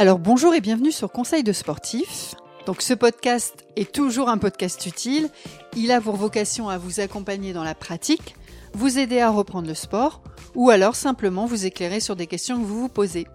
Alors 0.00 0.18
bonjour 0.18 0.54
et 0.54 0.62
bienvenue 0.62 0.92
sur 0.92 1.12
Conseil 1.12 1.42
de 1.42 1.52
sportif. 1.52 2.34
Donc 2.64 2.80
ce 2.80 2.94
podcast 2.94 3.66
est 3.76 3.92
toujours 3.92 4.30
un 4.30 4.38
podcast 4.38 4.86
utile. 4.86 5.28
Il 5.76 5.92
a 5.92 6.00
pour 6.00 6.16
vocation 6.16 6.70
à 6.70 6.78
vous 6.78 7.00
accompagner 7.00 7.52
dans 7.52 7.64
la 7.64 7.74
pratique, 7.74 8.34
vous 8.72 8.98
aider 8.98 9.20
à 9.20 9.28
reprendre 9.28 9.68
le 9.68 9.74
sport 9.74 10.22
ou 10.54 10.70
alors 10.70 10.96
simplement 10.96 11.44
vous 11.44 11.66
éclairer 11.66 12.00
sur 12.00 12.16
des 12.16 12.26
questions 12.26 12.56
que 12.56 12.64
vous 12.64 12.80
vous 12.80 12.88
posez. 12.88 13.26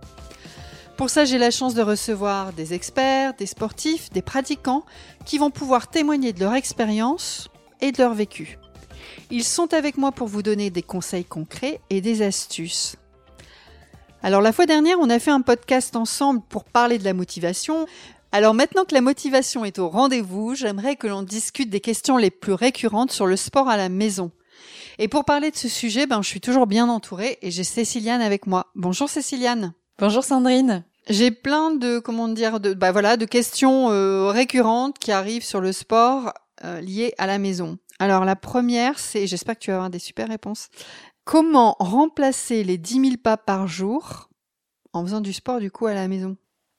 Pour 0.98 1.12
ça, 1.12 1.24
j'ai 1.24 1.38
la 1.38 1.52
chance 1.52 1.76
de 1.76 1.84
recevoir 1.84 2.52
des 2.52 2.74
experts, 2.74 3.36
des 3.36 3.46
sportifs, 3.46 4.10
des 4.10 4.24
pratiquants 4.24 4.86
qui 5.24 5.38
vont 5.38 5.52
pouvoir 5.52 5.88
témoigner 5.88 6.34
de 6.34 6.40
leur 6.40 6.56
expérience 6.56 7.48
et 7.80 7.92
de 7.92 8.02
leur 8.02 8.16
vécu. 8.16 8.58
Ils 9.30 9.44
sont 9.44 9.72
avec 9.76 9.98
moi 9.98 10.12
pour 10.12 10.28
vous 10.28 10.42
donner 10.42 10.72
des 10.72 10.82
conseils 10.82 11.26
concrets 11.26 11.80
et 11.92 12.02
des 12.02 12.24
astuces. 12.24 12.96
Alors 14.24 14.42
la 14.42 14.52
fois 14.52 14.66
dernière, 14.66 14.98
on 15.00 15.10
a 15.10 15.20
fait 15.20 15.32
un 15.32 15.42
podcast 15.42 15.96
ensemble 15.96 16.42
pour 16.50 16.64
parler 16.64 16.98
de 16.98 17.04
la 17.04 17.14
motivation. 17.14 17.86
Alors 18.32 18.54
maintenant 18.54 18.86
que 18.86 18.94
la 18.94 19.02
motivation 19.02 19.66
est 19.66 19.80
au 19.80 19.88
rendez-vous, 19.88 20.56
j'aimerais 20.56 20.96
que 20.96 21.08
l'on 21.08 21.22
discute 21.22 21.70
des 21.70 21.80
questions 21.80 22.18
les 22.18 22.32
plus 22.32 22.54
récurrentes 22.54 23.12
sur 23.12 23.28
le 23.28 23.36
sport 23.36 23.70
à 23.70 23.78
la 23.78 23.90
maison. 23.90 24.32
Et 24.98 25.08
pour 25.08 25.26
parler 25.26 25.52
de 25.52 25.56
ce 25.56 25.68
sujet, 25.68 26.08
ben, 26.08 26.22
je 26.22 26.28
suis 26.28 26.42
toujours 26.42 26.68
bien 26.68 26.90
entourée 26.90 27.38
et 27.42 27.52
j'ai 27.52 27.64
Céciliane 27.64 28.22
avec 28.22 28.48
moi. 28.48 28.68
Bonjour 28.76 29.10
Céciliane. 29.10 29.74
Bonjour 30.00 30.24
Sandrine. 30.24 30.84
J'ai 31.08 31.30
plein 31.30 31.72
de 31.72 32.00
comment 32.00 32.28
dire 32.28 32.60
de 32.60 32.74
bah 32.74 32.92
voilà 32.92 33.16
de 33.16 33.26
questions 33.26 33.92
euh, 33.92 34.30
récurrentes 34.30 34.98
qui 34.98 35.12
arrivent 35.12 35.46
sur 35.46 35.62
le 35.62 35.72
sport 35.72 36.34
euh, 36.64 36.82
lié 36.82 37.14
à 37.18 37.28
la 37.28 37.38
maison. 37.38 37.78
Alors 38.00 38.26
la 38.26 38.36
première, 38.36 38.98
c'est 38.98 39.28
j'espère 39.28 39.56
que 39.56 39.60
tu 39.60 39.70
vas 39.70 39.78
avoir 39.78 39.90
des 39.90 40.00
super 40.00 40.28
réponses. 40.28 40.70
Comment 41.26 41.76
remplacer 41.80 42.64
les 42.64 42.78
10 42.78 43.02
000 43.02 43.18
pas 43.18 43.36
par 43.36 43.66
jour 43.68 44.30
en 44.94 45.04
faisant 45.04 45.22
du 45.22 45.34
sport 45.34 45.60
du 45.60 45.72
coup 45.72 45.88
à 45.88 45.96
la 45.96 46.08
maison? 46.08 46.38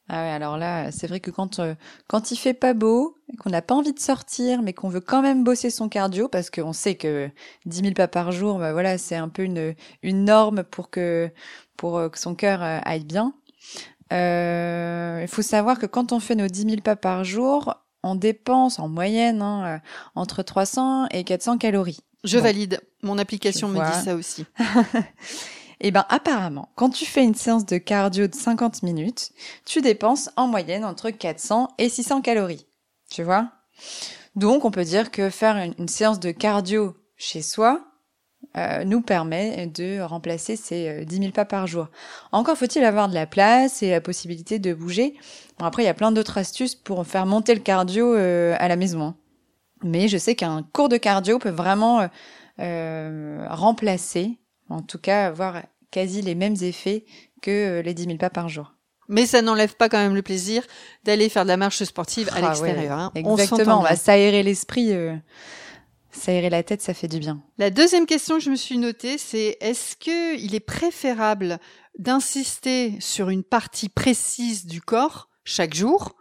Ah 0.09 0.23
ouais, 0.23 0.31
alors 0.31 0.57
là, 0.57 0.93
c'est 0.93 1.09
vrai 1.09 1.19
que 1.19 1.33
quand 1.33 1.59
euh, 1.59 1.75
quand 2.07 2.31
il 2.31 2.37
fait 2.37 2.55
pas 2.55 2.73
beau, 2.73 3.17
qu'on 3.41 3.51
n'a 3.51 3.61
pas 3.61 3.75
envie 3.75 3.93
de 3.93 3.99
sortir, 3.99 4.63
mais 4.63 4.73
qu'on 4.73 4.89
veut 4.89 5.01
quand 5.01 5.21
même 5.21 5.43
bosser 5.43 5.69
son 5.71 5.89
cardio, 5.89 6.29
parce 6.29 6.49
qu'on 6.51 6.73
sait 6.73 6.95
que 6.95 7.29
10 7.65 7.81
000 7.81 7.95
pas 7.95 8.07
par 8.07 8.31
jour, 8.31 8.61
bah 8.61 8.73
voilà, 8.73 8.99
c'est 8.99 9.17
un 9.17 9.29
peu 9.29 9.43
une 9.43 9.75
une 10.03 10.25
norme 10.25 10.63
pour 10.63 10.91
que 10.91 11.29
pour 11.77 11.99
euh, 11.99 12.09
que 12.09 12.19
son 12.21 12.37
cœur 12.37 12.63
euh, 12.63 12.79
aille 12.85 13.05
bien. 13.05 13.35
Euh, 14.13 15.19
il 15.23 15.29
faut 15.29 15.43
savoir 15.43 15.79
que 15.81 15.87
quand 15.87 16.13
on 16.13 16.21
fait 16.21 16.37
nos 16.37 16.47
10 16.47 16.63
000 16.63 16.83
pas 16.83 16.95
par 16.97 17.25
jour, 17.25 17.75
on 18.05 18.15
dépense 18.15 18.79
en 18.79 18.89
moyenne 18.89 19.43
hein, 19.43 19.81
entre 20.15 20.45
300 20.45 21.09
et 21.11 21.25
400 21.25 21.59
calories. 21.59 21.99
Je 22.27 22.39
valide. 22.39 22.81
Mon 23.03 23.19
application 23.19 23.69
me 23.69 23.79
dit 23.79 24.05
ça 24.05 24.15
aussi. 24.15 24.45
Eh 25.81 25.91
ben 25.91 26.07
apparemment, 26.09 26.71
quand 26.75 26.89
tu 26.89 27.05
fais 27.05 27.23
une 27.23 27.35
séance 27.35 27.67
de 27.67 27.77
cardio 27.77 28.27
de 28.27 28.35
50 28.35 28.83
minutes, 28.83 29.33
tu 29.67 29.83
dépenses 29.83 30.31
en 30.37 30.47
moyenne 30.47 30.87
entre 30.87 31.11
400 31.11 31.69
et 31.77 31.91
600 31.91 32.23
calories. 32.23 32.67
Tu 33.11 33.23
vois? 33.23 33.51
Donc 34.37 34.65
on 34.65 34.71
peut 34.71 34.85
dire 34.85 35.11
que 35.11 35.29
faire 35.29 35.57
une, 35.57 35.89
séance 35.89 36.19
de 36.19 36.31
cardio 36.31 36.97
chez 37.17 37.43
soi 37.43 37.83
euh, 38.57 38.85
nous 38.85 39.03
permet 39.03 39.67
de 39.67 40.01
remplacer 40.01 40.57
ces 40.57 41.05
10 41.05 41.17
euh, 41.17 41.21
000 41.21 41.33
pas 41.33 41.45
par 41.45 41.67
jour. 41.67 41.89
Encore 42.33 42.57
faut-il 42.57 42.83
avoir 42.83 43.11
de 43.11 43.15
la 43.15 43.27
place 43.27 43.83
et 43.83 43.91
la 43.91 44.01
possibilité 44.01 44.59
de 44.59 44.73
bouger. 44.73 45.15
Bon, 45.59 45.67
après, 45.67 45.83
il 45.83 45.87
y 45.87 45.91
a 45.91 45.95
plein 45.95 46.13
d'autres 46.13 46.39
astuces 46.39 46.75
pour 46.75 47.07
faire 47.07 47.27
monter 47.27 47.55
le 47.55 47.61
cardio 47.61 48.15
euh, 48.15 48.57
à 48.59 48.69
la 48.69 48.77
maison. 48.77 49.03
Hein. 49.03 49.17
Mais 49.83 50.09
je 50.09 50.19
sais 50.19 50.35
qu'un 50.35 50.63
cours 50.73 50.89
de 50.89 50.97
cardio 50.97 51.39
peut 51.39 51.51
vraiment 51.51 52.09
remplacer 52.59 54.39
en 54.69 54.83
tout 54.83 54.99
cas 54.99 55.27
avoir 55.27 55.63
quasi 55.91 56.23
les 56.23 56.35
mêmes 56.35 56.57
effets 56.63 57.05
que 57.43 57.51
euh, 57.51 57.83
les 57.83 57.95
10 57.95 58.05
000 58.05 58.17
pas 58.17 58.31
par 58.31 58.49
jour. 58.49 58.75
Mais 59.09 59.27
ça 59.27 59.41
n'enlève 59.41 59.77
pas 59.77 59.89
quand 59.89 59.99
même 59.99 60.15
le 60.15 60.23
plaisir 60.23 60.65
d'aller 61.05 61.29
faire 61.29 61.45
de 61.45 61.49
la 61.49 61.57
marche 61.57 61.83
sportive 61.85 62.29
à 62.31 62.37
ah 62.37 62.41
l'extérieur. 62.41 62.99
Hein. 62.99 63.13
Exactement, 63.15 63.79
on, 63.79 63.83
va 63.83 63.95
s'aérer 63.95 64.43
l'esprit, 64.43 64.93
euh, 64.93 65.15
s'aérer 66.11 66.51
la 66.51 66.65
tête, 66.65 66.83
ça 66.83 66.93
fait 66.93 67.07
du 67.07 67.21
bien. 67.21 67.41
La 67.57 67.71
deuxième 67.71 68.07
question 68.07 68.37
que 68.37 68.43
je 68.43 68.51
me 68.51 68.57
suis 68.57 68.79
notée, 68.79 69.17
c'est 69.17 69.59
est-ce 69.61 69.95
que 69.95 70.37
il 70.39 70.57
est 70.57 70.61
préférable 70.61 71.61
d'insister 71.99 72.97
sur 73.01 73.29
une 73.29 73.45
partie 73.45 73.89
précise 73.89 74.67
du 74.67 74.81
corps 74.81 75.29
chaque 75.45 75.75
jour 75.75 76.16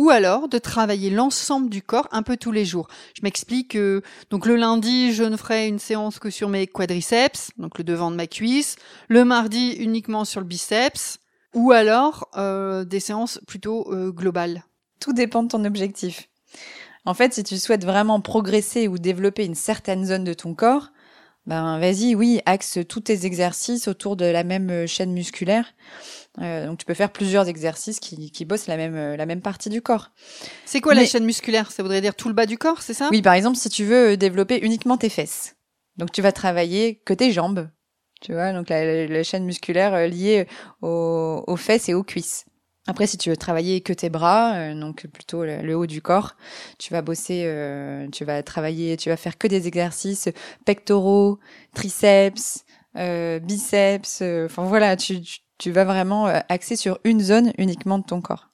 ou 0.00 0.08
alors 0.08 0.48
de 0.48 0.56
travailler 0.56 1.10
l'ensemble 1.10 1.68
du 1.68 1.82
corps 1.82 2.08
un 2.10 2.22
peu 2.22 2.38
tous 2.38 2.52
les 2.52 2.64
jours. 2.64 2.88
Je 3.14 3.20
m'explique. 3.22 3.76
donc 4.30 4.46
le 4.46 4.56
lundi, 4.56 5.12
je 5.12 5.24
ne 5.24 5.36
ferai 5.36 5.68
une 5.68 5.78
séance 5.78 6.18
que 6.18 6.30
sur 6.30 6.48
mes 6.48 6.66
quadriceps, 6.66 7.50
donc 7.58 7.76
le 7.76 7.84
devant 7.84 8.10
de 8.10 8.16
ma 8.16 8.26
cuisse. 8.26 8.76
Le 9.08 9.26
mardi, 9.26 9.72
uniquement 9.72 10.24
sur 10.24 10.40
le 10.40 10.46
biceps. 10.46 11.18
Ou 11.52 11.72
alors 11.72 12.30
euh, 12.38 12.84
des 12.84 12.98
séances 12.98 13.40
plutôt 13.46 13.92
euh, 13.92 14.10
globales. 14.10 14.64
Tout 15.00 15.12
dépend 15.12 15.42
de 15.42 15.48
ton 15.48 15.66
objectif. 15.66 16.30
En 17.04 17.12
fait, 17.12 17.34
si 17.34 17.44
tu 17.44 17.58
souhaites 17.58 17.84
vraiment 17.84 18.22
progresser 18.22 18.88
ou 18.88 18.96
développer 18.96 19.44
une 19.44 19.54
certaine 19.54 20.06
zone 20.06 20.24
de 20.24 20.32
ton 20.32 20.54
corps, 20.54 20.92
ben 21.46 21.78
vas-y, 21.78 22.14
oui, 22.14 22.40
axe 22.44 22.78
tous 22.88 23.00
tes 23.00 23.24
exercices 23.24 23.88
autour 23.88 24.16
de 24.16 24.26
la 24.26 24.44
même 24.44 24.70
euh, 24.70 24.86
chaîne 24.86 25.12
musculaire. 25.12 25.64
Euh, 26.40 26.66
donc 26.66 26.78
tu 26.78 26.84
peux 26.84 26.94
faire 26.94 27.10
plusieurs 27.10 27.48
exercices 27.48 27.98
qui, 27.98 28.30
qui 28.30 28.44
bossent 28.44 28.66
la 28.66 28.76
même 28.76 28.94
euh, 28.94 29.16
la 29.16 29.26
même 29.26 29.40
partie 29.40 29.70
du 29.70 29.80
corps. 29.80 30.10
C'est 30.66 30.80
quoi 30.80 30.94
la 30.94 31.06
chaîne 31.06 31.24
musculaire? 31.24 31.72
Ça 31.72 31.82
voudrait 31.82 32.02
dire 32.02 32.14
tout 32.14 32.28
le 32.28 32.34
bas 32.34 32.46
du 32.46 32.58
corps, 32.58 32.82
c'est 32.82 32.94
ça? 32.94 33.08
Oui, 33.10 33.22
par 33.22 33.34
exemple, 33.34 33.56
si 33.56 33.68
tu 33.68 33.84
veux 33.84 34.16
développer 34.16 34.58
uniquement 34.58 34.98
tes 34.98 35.08
fesses, 35.08 35.56
donc 35.96 36.12
tu 36.12 36.22
vas 36.22 36.32
travailler 36.32 36.96
que 37.04 37.14
tes 37.14 37.32
jambes. 37.32 37.68
Tu 38.20 38.34
vois, 38.34 38.52
donc 38.52 38.68
la, 38.68 39.22
chaîne 39.22 39.46
musculaire 39.46 40.06
liée 40.06 40.46
aux, 40.82 41.42
aux 41.46 41.56
fesses 41.56 41.88
et 41.88 41.94
aux 41.94 42.04
cuisses. 42.04 42.44
Après, 42.86 43.06
si 43.06 43.18
tu 43.18 43.28
veux 43.30 43.36
travailler 43.36 43.82
que 43.82 43.92
tes 43.92 44.08
bras, 44.08 44.54
euh, 44.54 44.74
donc 44.74 45.06
plutôt 45.06 45.44
le, 45.44 45.74
haut 45.74 45.86
du 45.86 46.00
corps, 46.00 46.36
tu 46.78 46.92
vas 46.92 47.02
bosser, 47.02 47.42
euh, 47.44 48.08
tu 48.10 48.24
vas 48.24 48.42
travailler, 48.42 48.96
tu 48.96 49.10
vas 49.10 49.16
faire 49.16 49.36
que 49.36 49.46
des 49.46 49.68
exercices 49.68 50.28
pectoraux, 50.64 51.38
triceps, 51.74 52.64
euh, 52.96 53.38
biceps. 53.38 54.22
enfin 54.22 54.64
voilà, 54.64 54.96
tu, 54.96 55.20
tu, 55.58 55.70
vas 55.70 55.84
vraiment 55.84 56.26
axer 56.48 56.74
sur 56.74 56.98
une 57.04 57.20
zone 57.20 57.52
uniquement 57.58 57.98
de 57.98 58.04
ton 58.04 58.20
corps. 58.22 58.48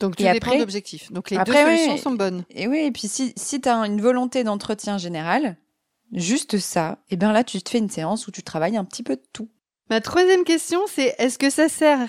Donc 0.00 0.16
tu 0.16 0.22
dépends 0.24 0.58
d'objectifs. 0.58 1.12
Donc 1.12 1.30
les 1.30 1.38
deux 1.38 1.52
solutions 1.52 1.96
sont 1.98 2.12
bonnes. 2.12 2.44
Et 2.50 2.66
oui, 2.66 2.78
et 2.78 2.90
puis 2.90 3.08
si, 3.08 3.34
si 3.36 3.60
tu 3.60 3.68
as 3.68 3.76
une 3.86 4.00
volonté 4.00 4.42
d'entretien 4.42 4.96
général, 4.96 5.56
juste 6.12 6.58
ça, 6.58 6.98
et 7.10 7.14
eh 7.14 7.16
bien 7.16 7.32
là 7.32 7.44
tu 7.44 7.60
te 7.60 7.68
fais 7.68 7.78
une 7.78 7.90
séance 7.90 8.26
où 8.26 8.30
tu 8.30 8.42
travailles 8.42 8.78
un 8.78 8.84
petit 8.84 9.02
peu 9.02 9.16
de 9.16 9.22
tout. 9.32 9.50
Ma 9.90 10.00
troisième 10.00 10.44
question, 10.44 10.80
c'est 10.88 11.14
est-ce 11.18 11.38
que 11.38 11.50
ça 11.50 11.68
sert 11.68 12.08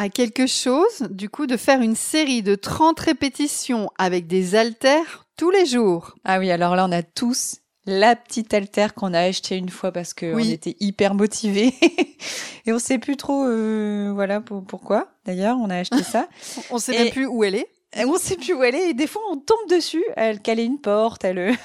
à 0.00 0.08
quelque 0.08 0.46
chose, 0.46 1.08
du 1.10 1.28
coup, 1.28 1.46
de 1.46 1.58
faire 1.58 1.82
une 1.82 1.94
série 1.94 2.42
de 2.42 2.54
30 2.54 2.98
répétitions 2.98 3.90
avec 3.98 4.26
des 4.26 4.54
haltères 4.54 5.26
tous 5.36 5.50
les 5.50 5.66
jours. 5.66 6.14
Ah 6.24 6.38
oui, 6.38 6.50
alors 6.50 6.74
là, 6.74 6.86
on 6.88 6.92
a 6.92 7.02
tous 7.02 7.58
la 7.84 8.16
petite 8.16 8.54
haltère 8.54 8.94
qu'on 8.94 9.12
a 9.12 9.20
achetée 9.20 9.56
une 9.56 9.68
fois 9.68 9.92
parce 9.92 10.14
qu'on 10.14 10.38
était 10.38 10.74
hyper 10.80 11.12
motivés. 11.14 11.74
et 12.66 12.72
on 12.72 12.78
sait 12.78 12.96
plus 12.96 13.18
trop, 13.18 13.44
euh, 13.44 14.10
voilà, 14.14 14.40
pourquoi. 14.40 15.08
D'ailleurs, 15.26 15.58
on 15.60 15.68
a 15.68 15.76
acheté 15.76 16.02
ça. 16.02 16.28
on 16.70 16.78
sait 16.78 16.92
même 16.92 17.10
plus 17.10 17.26
où 17.26 17.44
elle 17.44 17.56
est. 17.56 17.68
On 17.98 18.16
sait 18.16 18.36
plus 18.36 18.54
où 18.54 18.62
elle 18.62 18.76
est 18.76 18.90
et 18.90 18.94
des 18.94 19.08
fois 19.08 19.20
on 19.30 19.36
tombe 19.36 19.68
dessus, 19.68 20.04
elle 20.16 20.40
calait 20.40 20.64
une 20.64 20.80
porte, 20.80 21.24
elle. 21.24 21.56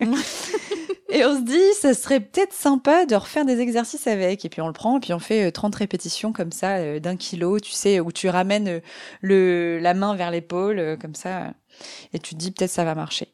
Et 1.14 1.24
on 1.24 1.36
se 1.36 1.42
dit, 1.42 1.74
ça 1.80 1.94
serait 1.94 2.18
peut-être 2.18 2.52
sympa 2.52 3.06
de 3.06 3.14
refaire 3.14 3.44
des 3.44 3.60
exercices 3.60 4.08
avec. 4.08 4.44
Et 4.44 4.48
puis 4.48 4.60
on 4.60 4.66
le 4.66 4.72
prend, 4.72 4.96
et 4.96 5.00
puis 5.00 5.12
on 5.12 5.20
fait 5.20 5.52
30 5.52 5.72
euh, 5.72 5.78
répétitions 5.78 6.32
comme 6.32 6.50
ça, 6.50 6.78
euh, 6.78 6.98
d'un 6.98 7.16
kilo, 7.16 7.60
tu 7.60 7.70
sais, 7.70 8.00
où 8.00 8.10
tu 8.10 8.28
ramènes 8.28 8.66
euh, 8.66 8.80
le, 9.20 9.78
la 9.78 9.94
main 9.94 10.16
vers 10.16 10.32
l'épaule, 10.32 10.98
comme 11.00 11.14
ça. 11.14 11.54
Et 12.14 12.18
tu 12.18 12.34
te 12.34 12.40
dis, 12.40 12.50
peut-être 12.50 12.72
ça 12.72 12.84
va 12.84 12.96
marcher. 12.96 13.28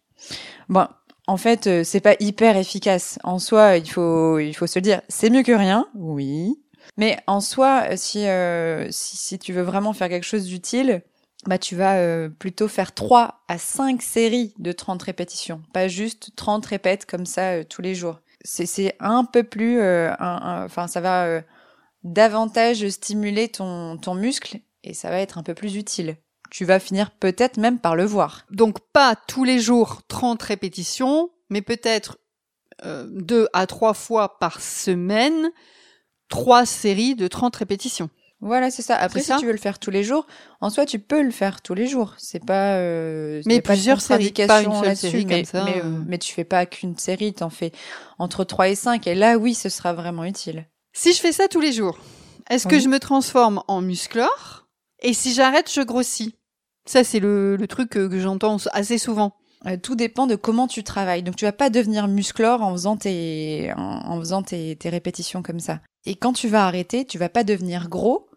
Bon, 0.69 0.87
en 1.27 1.39
fait, 1.39 1.83
c'est 1.85 2.01
pas 2.01 2.17
hyper 2.21 2.59
efficace. 2.59 3.19
En 3.25 3.39
soi, 3.39 3.79
il 3.79 3.91
faut, 3.91 4.39
il 4.39 4.53
faut 4.53 4.67
se 4.67 4.79
le 4.79 4.83
dire, 4.83 5.01
c'est 5.09 5.31
mieux 5.31 5.43
que 5.43 5.53
rien, 5.53 5.87
oui. 5.95 6.61
Mais 6.99 7.19
en 7.27 7.41
soi, 7.41 7.97
si, 7.97 8.27
si, 8.91 9.17
si 9.17 9.39
tu 9.39 9.55
veux 9.55 9.63
vraiment 9.63 9.95
faire 9.95 10.11
quelque 10.11 10.27
chose 10.27 10.45
d'utile, 10.45 11.03
bah 11.47 11.59
tu 11.59 11.75
vas 11.75 11.97
euh, 11.97 12.29
plutôt 12.29 12.69
faire 12.69 12.95
3 12.95 13.43
à 13.49 13.59
5 13.59 14.03
séries 14.03 14.55
de 14.59 14.73
30 14.73 15.03
répétitions, 15.03 15.63
pas 15.73 15.89
juste 15.89 16.33
30 16.37 16.67
répètes 16.67 17.07
comme 17.07 17.25
ça 17.27 17.53
euh, 17.53 17.65
tous 17.65 17.81
les 17.83 17.95
jours. 17.95 18.21
C'est 18.43 18.97
un 19.01 19.25
peu 19.25 19.43
plus 19.43 19.81
euh, 19.81 20.15
enfin 20.19 20.87
ça 20.87 21.03
va 21.03 21.43
davantage 22.05 22.89
stimuler 22.89 23.49
ton 23.49 23.99
ton 23.99 24.15
muscle 24.15 24.61
et 24.83 24.95
ça 24.95 25.11
va 25.11 25.19
être 25.19 25.37
un 25.37 25.43
peu 25.43 25.53
plus 25.55 25.77
utile. 25.77 26.17
Tu 26.51 26.65
vas 26.65 26.81
finir 26.81 27.11
peut-être 27.11 27.59
même 27.59 27.79
par 27.79 27.97
le 27.97 28.05
voir. 28.05 28.47
Donc 28.51 28.79
pas 28.93 29.15
tous 29.15 29.45
les 29.45 29.61
jours 29.61 30.01
30 30.09 30.43
répétitions, 30.43 31.31
mais 31.51 31.61
peut-être 31.61 32.19
deux 33.09 33.47
à 33.53 33.67
trois 33.67 33.93
fois 33.93 34.39
par 34.39 34.63
semaine, 34.63 35.51
trois 36.31 36.65
séries 36.65 37.15
de 37.15 37.29
30 37.29 37.57
répétitions. 37.57 38.09
Voilà, 38.41 38.71
c'est 38.71 38.83
ça. 38.83 38.97
Après, 38.97 39.21
si 39.21 39.37
tu 39.37 39.47
veux 39.47 39.53
le 39.53 39.59
faire 39.59 39.79
tous 39.79 39.91
les 39.91 40.03
jours, 40.03 40.27
en 40.61 40.71
soi, 40.71 40.87
tu 40.87 40.99
peux 40.99 41.23
le 41.23 41.31
faire 41.31 41.61
tous 41.61 41.75
les 41.75 41.87
jours. 41.87 42.15
C'est 42.17 42.45
pas. 42.45 42.77
Euh, 42.77 43.43
mais 43.47 43.61
plusieurs 43.61 44.01
séries, 44.01 44.33
pas 44.33 44.63
une 44.63 44.73
seule 44.73 44.97
série 44.97 45.27
mais, 45.27 45.37
comme 45.37 45.45
ça. 45.45 45.65
Mais, 45.65 45.83
euh, 45.85 46.01
mais, 46.07 46.19
tu 46.19 46.33
fais 46.33 46.45
pas 46.45 46.65
qu'une 46.65 46.97
série, 46.97 47.35
t'en 47.35 47.51
fais 47.51 47.73
entre 48.19 48.45
3 48.45 48.69
et 48.71 48.75
5. 48.75 49.07
Et 49.07 49.15
là, 49.15 49.37
oui, 49.37 49.55
ce 49.55 49.69
sera 49.69 49.93
vraiment 49.93 50.25
utile. 50.25 50.67
Si 50.93 51.13
je 51.13 51.21
fais 51.21 51.33
ça 51.33 51.49
tous 51.49 51.61
les 51.61 51.73
jours, 51.73 51.99
est-ce 52.49 52.67
que 52.67 52.79
je 52.79 52.89
me 52.89 52.99
transforme 52.99 53.63
en 53.69 53.83
musclore? 53.83 54.67
Et 55.03 55.13
si 55.13 55.35
j'arrête, 55.35 55.71
je 55.73 55.83
grossis. 55.83 56.35
Ça, 56.87 57.05
c'est 57.05 57.21
le, 57.21 57.57
le 57.57 57.67
truc 57.67 57.91
que, 57.91 58.09
que 58.09 58.19
j'entends 58.19 58.57
assez 58.73 58.99
souvent. 58.99 59.35
Euh, 59.67 59.77
tout 59.77 59.95
dépend 59.95 60.27
de 60.27 60.37
comment 60.37 60.67
tu 60.67 60.83
travailles. 60.83 61.23
Donc 61.23 61.37
tu 61.37 61.45
vas 61.45 61.53
pas 61.53 61.71
devenir 61.71 62.09
musclore 62.09 62.63
en 62.63 62.73
faisant 62.73 62.97
tes 62.97 63.73
en, 63.77 64.19
faisant 64.19 64.43
tes, 64.43 64.77
tes, 64.77 64.89
répétitions 64.89 65.43
comme 65.43 65.61
ça. 65.61 65.81
Et 66.07 66.15
quand 66.15 66.33
tu 66.33 66.49
vas 66.49 66.67
arrêter, 66.67 67.05
tu 67.05 67.19
vas 67.19 67.29
pas 67.29 67.45
devenir 67.45 67.89
gros. 67.89 68.30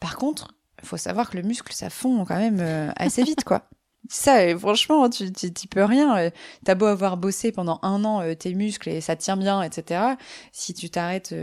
Par 0.00 0.16
contre, 0.16 0.54
il 0.82 0.88
faut 0.88 0.96
savoir 0.96 1.30
que 1.30 1.36
le 1.36 1.42
muscle 1.42 1.72
ça 1.72 1.90
fond 1.90 2.24
quand 2.24 2.38
même 2.38 2.60
euh, 2.60 2.90
assez 2.96 3.22
vite 3.22 3.44
quoi. 3.44 3.68
Ça, 4.08 4.38
euh, 4.38 4.58
franchement, 4.58 5.10
tu, 5.10 5.30
tu, 5.30 5.68
peux 5.68 5.84
rien. 5.84 6.30
T'as 6.64 6.74
beau 6.74 6.86
avoir 6.86 7.18
bossé 7.18 7.52
pendant 7.52 7.78
un 7.82 8.02
an 8.04 8.22
tes 8.34 8.54
muscles 8.54 8.88
et 8.88 9.02
ça 9.02 9.14
tient 9.14 9.36
bien, 9.36 9.62
etc. 9.62 10.14
Si 10.52 10.72
tu 10.72 10.88
t'arrêtes 10.88 11.34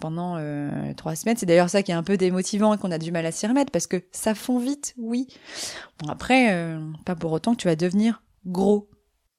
pendant 0.00 0.36
trois 0.96 1.14
semaines, 1.14 1.36
c'est 1.36 1.46
d'ailleurs 1.46 1.68
ça 1.68 1.82
qui 1.82 1.92
est 1.92 1.94
un 1.94 2.02
peu 2.02 2.16
démotivant 2.16 2.72
et 2.72 2.78
qu'on 2.78 2.90
a 2.90 2.98
du 2.98 3.12
mal 3.12 3.26
à 3.26 3.32
s'y 3.32 3.46
remettre 3.46 3.70
parce 3.70 3.86
que 3.86 4.02
ça 4.12 4.34
fond 4.34 4.58
vite, 4.58 4.94
oui. 4.96 5.28
Bon 6.00 6.08
après, 6.08 6.74
pas 7.04 7.14
pour 7.14 7.30
autant 7.32 7.52
que 7.52 7.58
tu 7.58 7.68
vas 7.68 7.76
devenir 7.76 8.22
gros. 8.46 8.88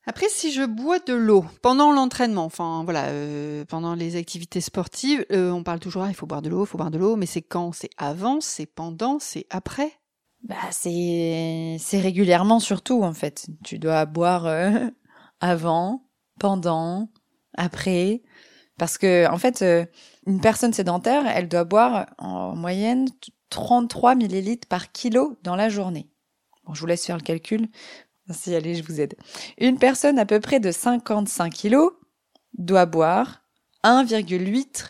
Après, 0.09 0.29
si 0.29 0.53
je 0.53 0.63
bois 0.63 0.99
de 0.99 1.13
l'eau 1.13 1.45
pendant 1.61 1.91
l'entraînement, 1.91 2.45
enfin 2.45 2.83
voilà, 2.85 3.07
euh, 3.07 3.65
pendant 3.65 3.93
les 3.93 4.15
activités 4.15 4.61
sportives, 4.61 5.25
euh, 5.33 5.51
on 5.51 5.63
parle 5.63 5.81
toujours, 5.81 6.03
ah, 6.03 6.07
il 6.07 6.15
faut 6.15 6.25
boire 6.25 6.41
de 6.41 6.47
l'eau, 6.47 6.63
il 6.63 6.67
faut 6.67 6.77
boire 6.77 6.91
de 6.91 6.97
l'eau, 6.97 7.17
mais 7.17 7.25
c'est 7.25 7.41
quand? 7.41 7.73
C'est 7.73 7.89
avant, 7.97 8.39
c'est 8.39 8.65
pendant, 8.65 9.19
c'est 9.19 9.45
après? 9.49 9.91
Bah 10.43 10.55
c'est 10.71 11.75
c'est 11.77 11.99
régulièrement 11.99 12.61
surtout 12.61 13.03
en 13.03 13.11
fait. 13.11 13.47
Tu 13.65 13.79
dois 13.79 14.05
boire 14.05 14.45
euh, 14.45 14.87
avant, 15.41 16.05
pendant, 16.39 17.09
après, 17.57 18.21
parce 18.77 18.97
que 18.97 19.29
en 19.29 19.37
fait, 19.37 19.61
une 20.25 20.39
personne 20.39 20.71
sédentaire, 20.71 21.25
elle 21.27 21.49
doit 21.49 21.65
boire 21.65 22.05
en 22.17 22.55
moyenne 22.55 23.09
33 23.49 24.15
millilitres 24.15 24.69
par 24.69 24.93
kilo 24.93 25.37
dans 25.43 25.57
la 25.57 25.67
journée. 25.67 26.07
Bon, 26.63 26.73
je 26.73 26.79
vous 26.79 26.87
laisse 26.87 27.05
faire 27.05 27.17
le 27.17 27.23
calcul. 27.23 27.67
Si, 28.31 28.53
allez, 28.53 28.75
je 28.75 28.83
vous 28.83 28.99
aide. 28.99 29.15
Une 29.57 29.77
personne 29.77 30.19
à 30.19 30.25
peu 30.25 30.39
près 30.39 30.59
de 30.59 30.71
55 30.71 31.53
kilos 31.53 31.91
doit 32.57 32.85
boire 32.85 33.43
1,8 33.83 34.89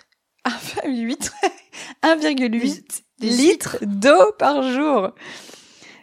1,8 2.03 3.03
litres 3.21 3.77
d'eau 3.81 4.31
par 4.37 4.63
jour. 4.63 5.11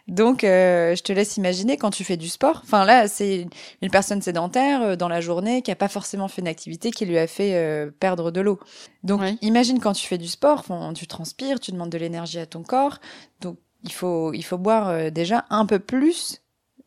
Donc, 0.06 0.44
euh, 0.44 0.94
je 0.94 1.02
te 1.02 1.12
laisse 1.12 1.38
imaginer 1.38 1.78
quand 1.78 1.90
tu 1.90 2.04
fais 2.04 2.18
du 2.18 2.28
sport. 2.28 2.60
Enfin, 2.62 2.84
là, 2.84 3.08
c'est 3.08 3.46
une 3.80 3.90
personne 3.90 4.20
sédentaire 4.20 4.82
euh, 4.82 4.96
dans 4.96 5.08
la 5.08 5.22
journée 5.22 5.62
qui 5.62 5.70
a 5.70 5.76
pas 5.76 5.88
forcément 5.88 6.28
fait 6.28 6.42
une 6.42 6.48
activité 6.48 6.90
qui 6.90 7.06
lui 7.06 7.18
a 7.18 7.26
fait 7.26 7.54
euh, 7.54 7.90
perdre 7.90 8.30
de 8.30 8.40
l'eau. 8.42 8.60
Donc, 9.02 9.22
imagine 9.40 9.80
quand 9.80 9.94
tu 9.94 10.06
fais 10.06 10.18
du 10.18 10.28
sport, 10.28 10.64
tu 10.94 11.06
transpires, 11.06 11.58
tu 11.58 11.72
demandes 11.72 11.90
de 11.90 11.98
l'énergie 11.98 12.38
à 12.38 12.46
ton 12.46 12.62
corps. 12.62 12.98
Donc, 13.40 13.56
il 13.82 13.92
faut, 13.92 14.32
il 14.34 14.42
faut 14.42 14.58
boire 14.58 15.10
déjà 15.10 15.46
un 15.50 15.66
peu 15.66 15.78
plus 15.78 16.43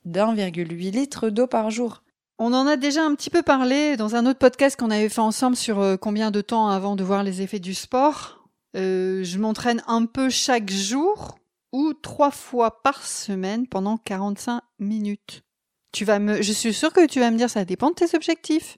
d'1,8 0.08 0.92
litre 0.92 1.30
d'eau 1.30 1.48
par 1.48 1.70
jour. 1.70 2.04
On 2.40 2.54
en 2.54 2.68
a 2.68 2.78
déjà 2.78 3.04
un 3.04 3.16
petit 3.16 3.30
peu 3.30 3.42
parlé 3.42 3.98
dans 3.98 4.16
un 4.16 4.26
autre 4.26 4.40
podcast 4.40 4.80
qu'on 4.80 4.92
avait 4.92 5.10
fait 5.10 5.22
ensemble 5.22 5.56
sur 5.56 5.80
euh, 5.80 5.98
combien 5.98 6.30
de 6.30 6.42
temps 6.42 6.70
avant 6.70 6.96
de 6.96 7.04
voir 7.04 7.24
les 7.24 7.42
effets 7.42 7.60
du 7.60 7.74
sport. 7.74 8.48
Euh, 8.76 9.24
je 9.24 9.40
m'entraîne 9.40 9.82
un 9.88 10.06
peu 10.06 10.30
chaque 10.30 10.70
jour 10.70 11.40
ou 11.72 11.94
trois 11.94 12.32
fois 12.32 12.84
par 12.84 13.06
semaine 13.06 13.68
pendant 13.68 13.98
45 13.98 14.62
minutes. 14.80 15.44
Tu 15.92 16.06
vas 16.06 16.20
me, 16.20 16.42
je 16.42 16.52
suis 16.52 16.74
sûre 16.74 16.94
que 16.94 17.08
tu 17.08 17.20
vas 17.20 17.32
me 17.32 17.38
dire 17.38 17.50
ça 17.50 17.66
dépend 17.66 17.90
de 17.90 17.96
tes 17.96 18.16
objectifs. 18.16 18.78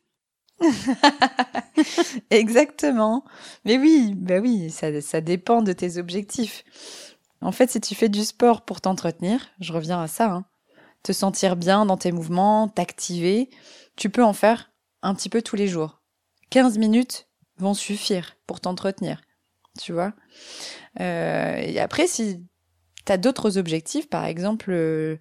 Exactement. 2.29 3.25
Mais 3.65 3.77
oui, 3.77 4.13
bah 4.15 4.39
oui, 4.39 4.69
ça, 4.69 5.01
ça 5.01 5.19
dépend 5.19 5.61
de 5.61 5.73
tes 5.73 5.97
objectifs. 5.97 6.63
En 7.41 7.51
fait, 7.51 7.69
si 7.69 7.81
tu 7.81 7.95
fais 7.95 8.09
du 8.09 8.23
sport 8.23 8.61
pour 8.61 8.81
t'entretenir, 8.81 9.47
je 9.59 9.73
reviens 9.73 10.01
à 10.01 10.07
ça, 10.07 10.31
hein, 10.31 10.45
te 11.03 11.11
sentir 11.11 11.55
bien 11.55 11.85
dans 11.85 11.97
tes 11.97 12.11
mouvements, 12.11 12.67
t'activer, 12.67 13.49
tu 13.95 14.09
peux 14.09 14.23
en 14.23 14.33
faire 14.33 14.71
un 15.01 15.15
petit 15.15 15.29
peu 15.29 15.41
tous 15.41 15.55
les 15.55 15.67
jours. 15.67 16.01
15 16.49 16.77
minutes 16.77 17.27
vont 17.57 17.73
suffire 17.73 18.35
pour 18.47 18.59
t'entretenir, 18.59 19.21
tu 19.79 19.93
vois. 19.93 20.13
Euh, 20.99 21.55
et 21.57 21.79
après, 21.79 22.07
si 22.07 22.45
tu 23.05 23.11
as 23.11 23.17
d'autres 23.17 23.57
objectifs, 23.57 24.09
par 24.09 24.25
exemple, 24.25 24.71
euh, 24.71 25.17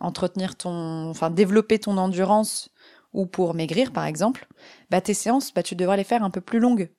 entretenir 0.00 0.56
ton, 0.56 1.10
enfin, 1.10 1.30
développer 1.30 1.78
ton 1.78 1.98
endurance 1.98 2.70
ou 3.12 3.26
pour 3.26 3.54
maigrir, 3.54 3.92
par 3.92 4.06
exemple, 4.06 4.48
bah, 4.90 5.00
tes 5.00 5.14
séances, 5.14 5.52
bah, 5.52 5.62
tu 5.62 5.76
devras 5.76 5.96
les 5.96 6.04
faire 6.04 6.22
un 6.22 6.30
peu 6.30 6.40
plus 6.40 6.58
longues 6.58 6.90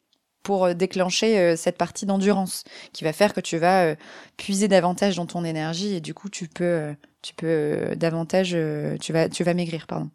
pour 0.44 0.66
euh, 0.66 0.74
déclencher 0.74 1.40
euh, 1.40 1.56
cette 1.56 1.78
partie 1.78 2.06
d'endurance 2.06 2.64
qui 2.92 3.04
va 3.04 3.14
faire 3.14 3.34
que 3.34 3.42
tu 3.42 3.58
vas 3.58 3.86
euh, 3.86 3.96
puiser 4.38 4.68
davantage 4.68 5.16
dans 5.16 5.26
ton 5.26 5.44
énergie 5.44 5.96
et 5.96 6.02
du 6.02 6.14
coup 6.14 6.30
tu 6.30 6.48
peux 6.48 6.96
tu 7.22 7.34
peux 7.34 7.96
davantage 7.96 8.56
tu 9.00 9.14
vas 9.14 9.30
tu 9.30 9.44
vas 9.44 9.54
maigrir 9.54 9.88
pardon. 9.88 10.10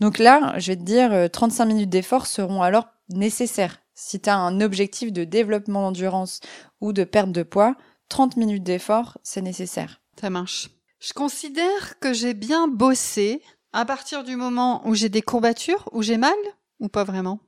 Donc 0.00 0.18
là, 0.18 0.54
je 0.58 0.72
vais 0.72 0.76
te 0.76 0.82
dire 0.82 1.30
35 1.30 1.64
minutes 1.64 1.88
d'effort 1.88 2.26
seront 2.26 2.62
alors 2.62 2.88
nécessaires. 3.08 3.78
Si 3.94 4.20
tu 4.20 4.28
as 4.28 4.36
un 4.36 4.60
objectif 4.60 5.12
de 5.12 5.24
développement 5.24 5.82
d'endurance 5.82 6.40
ou 6.80 6.92
de 6.92 7.04
perte 7.04 7.32
de 7.32 7.42
poids, 7.42 7.76
30 8.08 8.36
minutes 8.36 8.64
d'effort, 8.64 9.18
c'est 9.22 9.40
nécessaire. 9.40 10.02
Ça 10.20 10.28
marche. 10.28 10.68
Je 11.00 11.12
considère 11.12 11.98
que 12.00 12.12
j'ai 12.12 12.34
bien 12.34 12.68
bossé 12.68 13.40
à 13.72 13.84
partir 13.84 14.24
du 14.24 14.36
moment 14.36 14.86
où 14.86 14.94
j'ai 14.94 15.08
des 15.08 15.22
courbatures, 15.22 15.88
où 15.92 16.02
j'ai 16.02 16.16
mal 16.16 16.34
ou 16.80 16.88
pas 16.88 17.04
vraiment? 17.04 17.40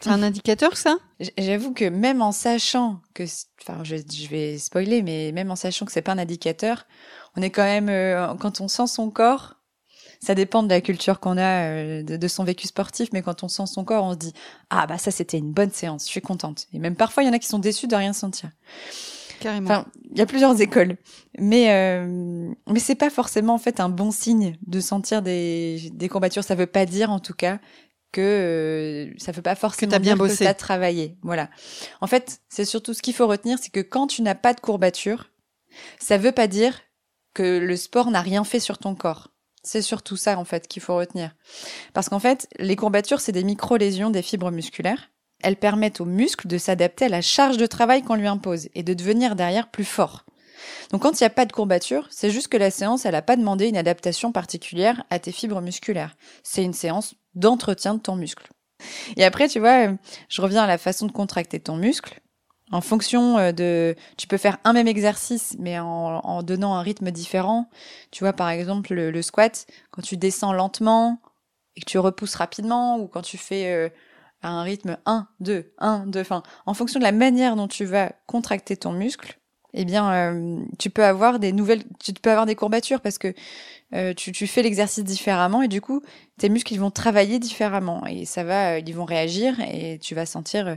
C'est 0.00 0.10
un 0.10 0.22
indicateur, 0.22 0.76
ça? 0.76 0.96
J'avoue 1.36 1.74
que 1.74 1.84
même 1.84 2.22
en 2.22 2.32
sachant 2.32 3.00
que, 3.14 3.24
enfin, 3.60 3.84
je, 3.84 3.96
vais 4.28 4.56
spoiler, 4.56 5.02
mais 5.02 5.30
même 5.32 5.50
en 5.50 5.56
sachant 5.56 5.84
que 5.84 5.92
c'est 5.92 6.02
pas 6.02 6.12
un 6.12 6.18
indicateur, 6.18 6.86
on 7.36 7.42
est 7.42 7.50
quand 7.50 7.64
même, 7.64 7.90
euh, 7.90 8.34
quand 8.40 8.62
on 8.62 8.68
sent 8.68 8.86
son 8.86 9.10
corps, 9.10 9.56
ça 10.22 10.34
dépend 10.34 10.62
de 10.62 10.68
la 10.68 10.80
culture 10.80 11.20
qu'on 11.20 11.36
a, 11.36 11.64
euh, 11.68 12.02
de, 12.02 12.28
son 12.28 12.44
vécu 12.44 12.66
sportif, 12.66 13.10
mais 13.12 13.22
quand 13.22 13.42
on 13.42 13.48
sent 13.48 13.66
son 13.66 13.84
corps, 13.84 14.04
on 14.04 14.12
se 14.12 14.18
dit 14.18 14.32
ah 14.68 14.86
bah 14.86 14.98
ça 14.98 15.10
c'était 15.10 15.38
une 15.38 15.52
bonne 15.52 15.70
séance, 15.70 16.04
je 16.04 16.10
suis 16.10 16.20
contente. 16.20 16.66
Et 16.72 16.78
même 16.78 16.96
parfois 16.96 17.22
il 17.22 17.26
y 17.26 17.28
en 17.28 17.32
a 17.32 17.38
qui 17.38 17.48
sont 17.48 17.58
déçus 17.58 17.86
de 17.86 17.96
rien 17.96 18.12
sentir. 18.12 18.50
Carrément. 19.40 19.70
Enfin, 19.70 19.86
il 20.10 20.18
y 20.18 20.20
a 20.20 20.26
plusieurs 20.26 20.60
écoles, 20.60 20.98
mais 21.38 21.72
euh, 21.72 22.52
mais 22.70 22.80
c'est 22.80 22.94
pas 22.94 23.08
forcément 23.08 23.54
en 23.54 23.58
fait 23.58 23.80
un 23.80 23.88
bon 23.88 24.10
signe 24.10 24.56
de 24.66 24.80
sentir 24.80 25.22
des 25.22 25.90
des 25.94 26.08
courbatures. 26.10 26.44
Ça 26.44 26.54
veut 26.54 26.66
pas 26.66 26.84
dire 26.84 27.10
en 27.10 27.20
tout 27.20 27.32
cas 27.32 27.58
que 28.12 28.20
euh, 28.20 29.14
ça 29.18 29.32
veut 29.32 29.42
pas 29.42 29.54
forcément 29.54 29.90
que 29.90 29.96
as 29.96 30.00
bien 30.00 30.14
dire 30.14 30.24
bossé. 30.24 30.44
que 30.44 30.50
as 30.50 30.54
travaillé. 30.54 31.16
Voilà. 31.22 31.48
En 32.00 32.06
fait, 32.06 32.40
c'est 32.48 32.64
surtout 32.64 32.94
ce 32.94 33.02
qu'il 33.02 33.14
faut 33.14 33.26
retenir, 33.26 33.58
c'est 33.60 33.70
que 33.70 33.80
quand 33.80 34.06
tu 34.06 34.22
n'as 34.22 34.34
pas 34.34 34.54
de 34.54 34.60
courbature, 34.60 35.30
ça 35.98 36.18
veut 36.18 36.32
pas 36.32 36.46
dire 36.46 36.80
que 37.34 37.58
le 37.58 37.76
sport 37.76 38.10
n'a 38.10 38.20
rien 38.20 38.44
fait 38.44 38.60
sur 38.60 38.78
ton 38.78 38.94
corps. 38.94 39.28
C'est 39.62 39.82
surtout 39.82 40.16
ça 40.16 40.38
en 40.38 40.44
fait 40.44 40.66
qu'il 40.68 40.82
faut 40.82 40.96
retenir. 40.96 41.34
Parce 41.92 42.08
qu'en 42.08 42.18
fait, 42.18 42.48
les 42.58 42.76
courbatures, 42.76 43.20
c'est 43.20 43.32
des 43.32 43.44
micro-lésions 43.44 44.10
des 44.10 44.22
fibres 44.22 44.50
musculaires. 44.50 45.10
Elles 45.42 45.56
permettent 45.56 46.00
aux 46.00 46.06
muscles 46.06 46.48
de 46.48 46.58
s'adapter 46.58 47.06
à 47.06 47.08
la 47.08 47.22
charge 47.22 47.56
de 47.56 47.66
travail 47.66 48.02
qu'on 48.02 48.14
lui 48.14 48.26
impose 48.26 48.68
et 48.74 48.82
de 48.82 48.94
devenir 48.94 49.36
derrière 49.36 49.70
plus 49.70 49.84
fort. 49.84 50.24
Donc 50.90 51.02
quand 51.02 51.18
il 51.18 51.22
n'y 51.22 51.26
a 51.26 51.30
pas 51.30 51.46
de 51.46 51.52
courbature, 51.52 52.06
c'est 52.10 52.30
juste 52.30 52.48
que 52.48 52.56
la 52.56 52.70
séance, 52.70 53.04
elle 53.04 53.12
n'a 53.12 53.22
pas 53.22 53.36
demandé 53.36 53.68
une 53.68 53.76
adaptation 53.76 54.32
particulière 54.32 55.04
à 55.10 55.18
tes 55.18 55.32
fibres 55.32 55.60
musculaires. 55.60 56.16
C'est 56.42 56.62
une 56.62 56.74
séance 56.74 57.14
d'entretien 57.34 57.94
de 57.94 58.00
ton 58.00 58.16
muscle. 58.16 58.48
Et 59.16 59.24
après, 59.24 59.48
tu 59.48 59.60
vois, 59.60 59.88
euh, 59.88 59.94
je 60.28 60.40
reviens 60.40 60.62
à 60.62 60.66
la 60.66 60.78
façon 60.78 61.06
de 61.06 61.12
contracter 61.12 61.60
ton 61.60 61.76
muscle. 61.76 62.20
En 62.72 62.80
fonction 62.80 63.36
euh, 63.38 63.52
de, 63.52 63.96
tu 64.16 64.26
peux 64.26 64.36
faire 64.36 64.58
un 64.64 64.72
même 64.72 64.88
exercice, 64.88 65.56
mais 65.58 65.78
en, 65.78 66.42
donnant 66.42 66.74
un 66.74 66.82
rythme 66.82 67.10
différent. 67.10 67.68
Tu 68.10 68.24
vois, 68.24 68.32
par 68.32 68.48
exemple, 68.48 68.94
le, 68.94 69.22
squat, 69.22 69.66
quand 69.90 70.02
tu 70.02 70.16
descends 70.16 70.52
lentement 70.52 71.20
et 71.76 71.80
que 71.80 71.86
tu 71.86 71.98
repousses 71.98 72.36
rapidement, 72.36 72.98
ou 72.98 73.08
quand 73.08 73.22
tu 73.22 73.38
fais 73.38 73.72
euh, 73.72 73.88
à 74.42 74.50
un 74.50 74.62
rythme 74.62 74.98
1, 75.06 75.28
2, 75.40 75.72
1, 75.78 76.06
2, 76.06 76.20
enfin, 76.20 76.42
en 76.66 76.74
fonction 76.74 77.00
de 77.00 77.04
la 77.04 77.12
manière 77.12 77.56
dont 77.56 77.68
tu 77.68 77.84
vas 77.84 78.12
contracter 78.26 78.76
ton 78.76 78.92
muscle, 78.92 79.39
eh 79.74 79.84
bien, 79.84 80.12
euh, 80.12 80.60
tu 80.78 80.90
peux 80.90 81.04
avoir 81.04 81.38
des 81.38 81.52
nouvelles, 81.52 81.82
tu 82.02 82.12
peux 82.12 82.30
avoir 82.30 82.46
des 82.46 82.54
courbatures 82.54 83.00
parce 83.00 83.18
que 83.18 83.32
euh, 83.94 84.14
tu, 84.14 84.32
tu, 84.32 84.46
fais 84.46 84.62
l'exercice 84.62 85.04
différemment 85.04 85.62
et 85.62 85.68
du 85.68 85.80
coup, 85.80 86.02
tes 86.38 86.48
muscles 86.48 86.72
ils 86.74 86.80
vont 86.80 86.90
travailler 86.90 87.38
différemment 87.38 88.06
et 88.06 88.24
ça 88.24 88.44
va, 88.44 88.74
euh, 88.74 88.80
ils 88.84 88.94
vont 88.94 89.04
réagir 89.04 89.58
et 89.60 89.98
tu 89.98 90.14
vas 90.14 90.26
sentir, 90.26 90.76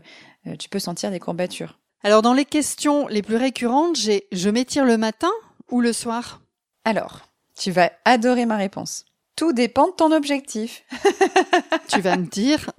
tu 0.60 0.70
peux 0.70 0.80
sentir 0.80 1.12
des 1.12 1.20
courbatures. 1.20 1.80
Alors, 2.04 2.22
dans 2.22 2.34
les 2.34 2.46
questions 2.46 3.08
les 3.08 3.22
plus 3.22 3.38
récurrentes, 3.38 3.96
j'ai 3.96 4.28
je 4.32 4.50
m'étire 4.50 4.86
le 4.86 4.98
matin 4.98 5.32
ou 5.72 5.80
le 5.80 5.94
soir? 5.94 6.42
Alors, 6.86 7.22
tu 7.56 7.72
vas 7.72 7.92
adorer 8.06 8.46
ma 8.46 8.58
réponse. 8.58 9.06
Tout 9.36 9.54
dépend 9.54 9.88
de 9.88 9.94
ton 9.94 10.12
objectif. 10.12 10.84
tu 11.88 12.02
vas 12.02 12.18
me 12.18 12.26
dire. 12.26 12.70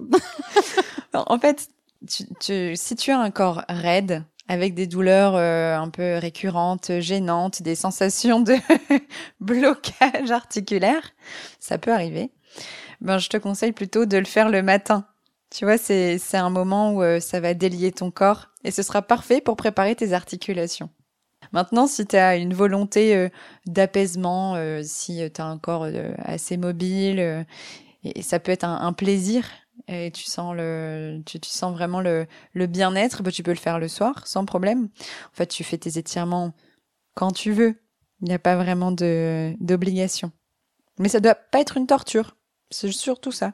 en 1.13 1.39
fait, 1.39 1.69
tu, 2.07 2.23
tu, 2.39 2.75
si 2.75 2.95
tu 2.95 3.11
as 3.11 3.19
un 3.19 3.31
corps 3.31 3.63
raide, 3.67 4.23
avec 4.47 4.73
des 4.73 4.87
douleurs 4.87 5.35
euh, 5.35 5.77
un 5.77 5.89
peu 5.89 6.17
récurrentes, 6.17 6.99
gênantes, 6.99 7.61
des 7.61 7.75
sensations 7.75 8.41
de 8.41 8.55
blocage 9.39 10.31
articulaire, 10.31 11.13
ça 11.59 11.77
peut 11.77 11.91
arriver. 11.91 12.31
Ben, 13.01 13.17
je 13.17 13.29
te 13.29 13.37
conseille 13.37 13.71
plutôt 13.71 14.05
de 14.05 14.17
le 14.17 14.25
faire 14.25 14.49
le 14.49 14.61
matin. 14.61 15.05
Tu 15.51 15.63
vois, 15.63 15.77
c'est, 15.77 16.19
un 16.33 16.49
moment 16.49 16.91
où 16.91 17.01
euh, 17.03 17.19
ça 17.19 17.39
va 17.39 17.53
délier 17.53 17.91
ton 17.91 18.11
corps 18.11 18.49
et 18.63 18.71
ce 18.71 18.83
sera 18.83 19.01
parfait 19.01 19.41
pour 19.41 19.55
préparer 19.55 19.95
tes 19.95 20.13
articulations. 20.13 20.89
Maintenant, 21.53 21.87
si 21.87 22.05
tu 22.05 22.15
as 22.15 22.35
une 22.35 22.53
volonté 22.53 23.15
euh, 23.15 23.29
d'apaisement, 23.67 24.55
euh, 24.55 24.81
si 24.83 25.21
tu 25.33 25.41
as 25.41 25.45
un 25.45 25.57
corps 25.57 25.87
assez 26.17 26.57
mobile, 26.57 27.45
et, 28.03 28.21
ça 28.21 28.39
peut 28.39 28.51
être 28.51 28.65
un, 28.65 28.93
plaisir, 28.93 29.47
et 29.87 30.11
tu 30.11 30.23
sens 30.23 30.55
le, 30.55 31.21
tu, 31.25 31.39
sens 31.43 31.73
vraiment 31.73 32.01
le, 32.01 32.27
le 32.53 32.67
bien-être, 32.67 33.23
bah, 33.23 33.31
tu 33.31 33.43
peux 33.43 33.51
le 33.51 33.57
faire 33.57 33.79
le 33.79 33.87
soir 33.87 34.27
sans 34.27 34.45
problème. 34.45 34.89
En 35.31 35.35
fait, 35.35 35.47
tu 35.47 35.63
fais 35.63 35.77
tes 35.77 35.97
étirements 35.97 36.53
quand 37.13 37.31
tu 37.31 37.51
veux. 37.51 37.75
Il 38.21 38.27
n'y 38.27 38.33
a 38.33 38.39
pas 38.39 38.55
vraiment 38.55 38.91
de 38.91 39.53
d'obligation. 39.59 40.31
Mais 40.99 41.09
ça 41.09 41.19
doit 41.19 41.35
pas 41.35 41.59
être 41.59 41.77
une 41.77 41.87
torture. 41.87 42.37
C'est 42.71 42.91
surtout 42.91 43.31
ça. 43.31 43.53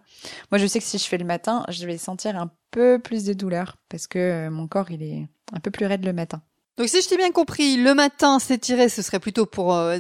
Moi, 0.52 0.60
je 0.60 0.68
sais 0.68 0.80
que 0.80 0.86
si 0.86 0.98
je 0.98 1.06
fais 1.06 1.18
le 1.18 1.26
matin, 1.26 1.66
je 1.70 1.86
vais 1.86 1.98
sentir 1.98 2.38
un 2.38 2.52
peu 2.70 3.00
plus 3.00 3.26
de 3.26 3.34
douleur 3.34 3.78
parce 3.90 4.08
que 4.08 4.20
euh, 4.20 4.50
mon 4.50 4.68
corps, 4.68 4.92
il 4.92 5.04
est 5.04 5.28
un 5.52 5.60
peu 5.60 5.72
plus 5.72 5.86
raide 5.86 6.06
le 6.06 6.14
matin. 6.14 6.42
Donc, 6.78 6.88
si 6.88 7.02
je 7.02 7.10
t'ai 7.10 7.18
bien 7.18 7.32
compris, 7.32 7.78
le 7.78 7.94
matin, 7.94 8.40
s'étirer, 8.40 8.88
ce 8.88 9.02
serait 9.02 9.20
plutôt 9.20 9.46
pour 9.46 9.76
euh, 9.76 10.00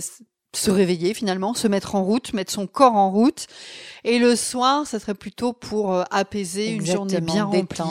se 0.53 0.71
réveiller 0.71 1.13
finalement, 1.13 1.53
se 1.53 1.67
mettre 1.67 1.95
en 1.95 2.03
route, 2.03 2.33
mettre 2.33 2.51
son 2.51 2.67
corps 2.67 2.95
en 2.95 3.09
route. 3.09 3.47
Et 4.03 4.19
le 4.19 4.35
soir, 4.35 4.85
ça 4.85 4.99
serait 4.99 5.13
plutôt 5.13 5.53
pour 5.53 5.93
euh, 5.93 6.03
apaiser 6.11 6.71
une 6.71 6.85
journée 6.85 7.21
bien 7.21 7.45
remplie 7.45 7.83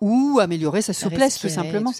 ou 0.00 0.38
améliorer 0.40 0.82
sa 0.82 0.92
souplesse 0.92 1.38
tout 1.38 1.48
simplement. 1.48 1.92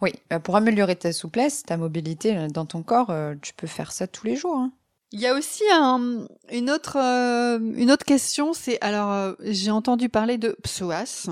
oui, 0.00 0.12
pour 0.42 0.56
améliorer 0.56 0.96
ta 0.96 1.12
souplesse, 1.12 1.62
ta 1.62 1.76
mobilité 1.76 2.48
dans 2.48 2.66
ton 2.66 2.82
corps, 2.82 3.12
tu 3.40 3.54
peux 3.54 3.66
faire 3.66 3.92
ça 3.92 4.06
tous 4.06 4.26
les 4.26 4.36
jours. 4.36 4.56
Hein. 4.56 4.72
Il 5.12 5.20
y 5.20 5.26
a 5.26 5.34
aussi 5.34 5.62
un, 5.70 6.26
une 6.50 6.70
autre 6.70 6.96
euh, 6.96 7.58
une 7.76 7.90
autre 7.90 8.06
question, 8.06 8.54
c'est 8.54 8.80
alors 8.80 9.12
euh, 9.12 9.34
j'ai 9.42 9.70
entendu 9.70 10.08
parler 10.08 10.38
de 10.38 10.56
psoas, 10.62 11.28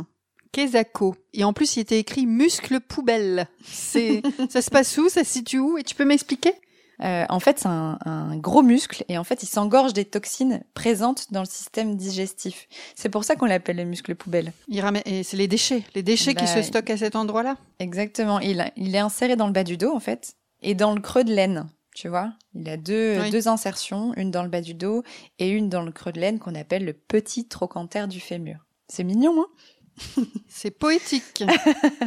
Kezako, 0.53 1.17
et 1.33 1.45
en 1.45 1.55
plus 1.55 1.77
il 1.77 1.81
était 1.81 1.99
écrit 1.99 2.27
muscle 2.27 2.81
poubelle. 2.81 3.49
C'est 3.65 4.21
ça 4.51 4.61
se 4.61 4.71
passe 4.71 4.99
où, 4.99 5.09
ça 5.09 5.25
se 5.25 5.31
situe 5.31 5.59
où, 5.59 5.79
et 5.79 5.83
tu 5.83 5.95
peux 5.95 6.05
m'expliquer? 6.05 6.53
Euh, 7.03 7.25
en 7.29 7.41
fait, 7.41 7.59
c'est 7.59 7.69
un, 7.69 7.99
un, 8.05 8.37
gros 8.37 8.63
muscle 8.63 9.05
et 9.09 9.17
en 9.17 9.25
fait, 9.25 9.43
il 9.43 9.47
s'engorge 9.47 9.93
des 9.93 10.05
toxines 10.05 10.63
présentes 10.75 11.33
dans 11.33 11.41
le 11.41 11.47
système 11.47 11.97
digestif. 11.97 12.69
C'est 12.95 13.09
pour 13.09 13.25
ça 13.25 13.37
qu'on 13.37 13.47
l'appelle 13.47 13.77
le 13.77 13.85
muscle 13.85 14.15
poubelle. 14.15 14.53
Il 14.69 14.81
ramène, 14.81 15.03
et 15.07 15.23
c'est 15.23 15.37
les 15.37 15.49
déchets, 15.49 15.83
les 15.95 16.03
déchets 16.03 16.35
qui 16.35 16.45
bah, 16.45 16.55
se 16.55 16.63
stockent 16.63 16.91
à 16.91 16.97
cet 16.97 17.17
endroit-là. 17.17 17.57
Exactement. 17.79 18.39
Il, 18.41 18.71
il 18.77 18.95
est 18.95 18.99
inséré 19.01 19.37
dans 19.37 19.47
le 19.47 19.53
bas 19.53 19.65
du 19.65 19.77
dos 19.77 19.95
en 19.95 20.01
fait 20.01 20.35
et 20.63 20.75
dans 20.75 20.95
le 20.95 21.01
creux 21.01 21.25
de 21.25 21.33
l'aine 21.33 21.67
tu 21.95 22.09
vois. 22.09 22.33
Il 22.55 22.69
a 22.69 22.77
deux, 22.77 23.31
deux 23.31 23.49
insertions, 23.49 24.15
une 24.17 24.31
dans 24.31 24.43
le 24.43 24.49
bas 24.49 24.61
du 24.61 24.75
dos 24.75 25.03
et 25.39 25.49
une 25.49 25.69
dans 25.69 25.83
le 25.83 25.93
creux 25.93 26.13
de 26.13 26.21
l'aine 26.21 26.39
qu'on 26.39 26.55
appelle 26.55 26.85
le 26.85 26.93
petit 26.93 27.49
trochanter 27.49 28.07
du 28.09 28.21
fémur. 28.21 28.65
C'est 28.89 29.05
mignon, 29.05 29.43
hein? 29.43 30.25
C'est 30.49 30.71
poétique. 30.71 31.45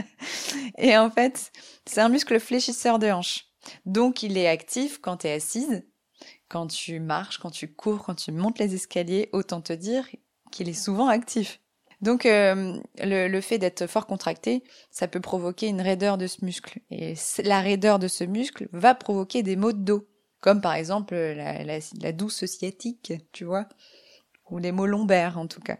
et 0.77 0.97
en 0.97 1.11
fait, 1.11 1.51
c'est 1.85 2.01
un 2.01 2.09
muscle 2.09 2.39
fléchisseur 2.39 2.97
de 2.97 3.11
hanche. 3.11 3.45
Donc, 3.85 4.23
il 4.23 4.37
est 4.37 4.47
actif 4.47 4.99
quand 4.99 5.17
tu 5.17 5.27
es 5.27 5.33
assise, 5.33 5.83
quand 6.47 6.67
tu 6.67 6.99
marches, 6.99 7.39
quand 7.39 7.51
tu 7.51 7.73
cours, 7.73 8.03
quand 8.03 8.15
tu 8.15 8.31
montes 8.31 8.59
les 8.59 8.75
escaliers. 8.75 9.29
Autant 9.31 9.61
te 9.61 9.73
dire 9.73 10.07
qu'il 10.51 10.69
est 10.69 10.73
souvent 10.73 11.07
actif. 11.07 11.59
Donc 12.01 12.25
euh, 12.25 12.79
le, 13.01 13.41
fait 13.41 13.57
d'être 13.57 13.87
fort 13.87 14.05
contracté, 14.05 14.63
ça 14.91 15.07
peut 15.07 15.21
provoquer 15.21 15.67
une 15.67 15.81
raideur 15.81 16.17
de 16.17 16.27
ce 16.27 16.43
muscle. 16.43 16.79
Et 16.91 17.13
la 17.43 17.61
raideur 17.61 17.97
de 17.97 18.09
ce 18.09 18.25
muscle 18.25 18.67
va 18.73 18.93
provoquer 18.93 19.41
des 19.41 19.55
maux 19.55 19.71
de 19.71 19.79
dos, 19.79 20.07
comme 20.41 20.59
par 20.59 20.73
exemple 20.73 21.15
la, 21.15 22.11
douce 22.11 22.45
sciatique, 22.45 23.13
tu 23.31 23.45
vois, 23.45 23.69
ou 24.49 24.57
les 24.57 24.73
maux 24.73 24.85
lombaires 24.85 25.37
en 25.37 25.47
tout 25.47 25.61
cas. 25.61 25.77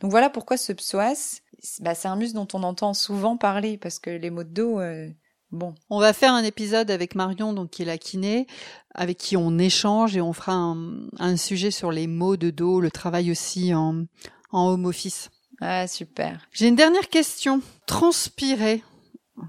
Donc 0.00 0.10
voilà 0.10 0.28
pourquoi 0.28 0.56
ce 0.56 0.72
psoas, 0.72 1.40
bah, 1.78 1.94
c'est 1.94 2.08
un 2.08 2.16
muscle 2.16 2.34
dont 2.34 2.48
on 2.52 2.64
entend 2.64 2.92
souvent 2.92 3.36
parler, 3.36 3.78
parce 3.78 4.00
que 4.00 4.10
les 4.10 4.30
maux 4.30 4.44
de 4.44 4.50
dos... 4.52 4.80
Euh, 4.80 5.08
bon. 5.52 5.74
On 5.88 6.00
va 6.00 6.12
faire 6.12 6.32
un 6.32 6.44
épisode 6.44 6.90
avec 6.90 7.14
Marion, 7.14 7.52
donc 7.52 7.70
qui 7.70 7.82
est 7.82 7.86
la 7.86 7.98
kiné, 7.98 8.46
avec 8.94 9.18
qui 9.18 9.36
on 9.36 9.58
échange 9.58 10.16
et 10.16 10.20
on 10.20 10.32
fera 10.32 10.52
un, 10.52 11.36
sujet 11.36 11.70
sur 11.70 11.92
les 11.92 12.06
maux 12.06 12.36
de 12.36 12.50
dos, 12.50 12.80
le 12.80 12.90
travail 12.90 13.30
aussi 13.30 13.74
en, 13.74 14.04
en 14.50 14.68
home 14.68 14.86
office. 14.86 15.30
Ah, 15.60 15.86
super. 15.86 16.46
J'ai 16.52 16.68
une 16.68 16.76
dernière 16.76 17.08
question. 17.08 17.60
Transpirer. 17.86 18.82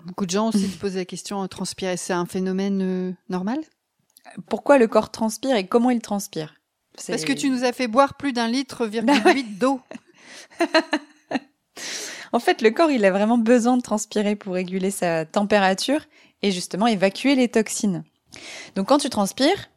Beaucoup 0.05 0.25
de 0.25 0.31
gens 0.31 0.49
aussi 0.49 0.67
se 0.67 0.77
posent 0.77 0.95
la 0.95 1.05
question, 1.05 1.45
transpirer, 1.47 1.97
c'est 1.97 2.13
un 2.13 2.25
phénomène 2.25 2.81
euh, 2.81 3.11
normal? 3.29 3.59
Pourquoi 4.47 4.77
le 4.77 4.87
corps 4.87 5.11
transpire 5.11 5.55
et 5.55 5.67
comment 5.67 5.89
il 5.89 5.99
transpire? 5.99 6.55
Parce 7.07 7.25
que 7.25 7.33
tu 7.33 7.49
nous 7.49 7.63
as 7.63 7.73
fait 7.73 7.87
boire 7.87 8.15
plus 8.15 8.31
d'un 8.31 8.47
litre 8.47 8.85
virgule 8.85 9.57
d'eau. 9.57 9.81
en 12.33 12.39
fait, 12.39 12.61
le 12.61 12.71
corps, 12.71 12.91
il 12.91 13.05
a 13.05 13.11
vraiment 13.11 13.37
besoin 13.37 13.77
de 13.77 13.81
transpirer 13.81 14.35
pour 14.35 14.53
réguler 14.53 14.91
sa 14.91 15.25
température 15.25 16.01
et 16.41 16.51
justement 16.51 16.87
évacuer 16.87 17.35
les 17.35 17.49
toxines. 17.49 18.03
Donc 18.75 18.87
quand 18.87 18.97
tu 18.97 19.09
transpires, 19.09 19.69